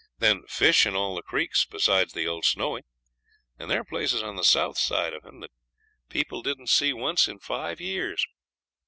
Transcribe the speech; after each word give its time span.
Then 0.17 0.47
fish 0.47 0.87
in 0.87 0.95
all 0.95 1.13
the 1.15 1.21
creeks, 1.21 1.63
besides 1.63 2.13
the 2.13 2.25
old 2.27 2.43
Snowy, 2.43 2.81
and 3.59 3.69
there 3.69 3.81
are 3.81 3.85
places 3.85 4.23
on 4.23 4.35
the 4.35 4.43
south 4.43 4.79
side 4.79 5.13
of 5.13 5.23
him 5.23 5.41
that 5.41 5.51
people 6.09 6.41
didn't 6.41 6.71
see 6.71 6.91
once 6.91 7.27
in 7.27 7.37
five 7.37 7.79
years. 7.79 8.25